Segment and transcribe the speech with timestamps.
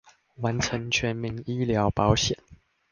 [0.37, 2.35] 完成全民醫療保險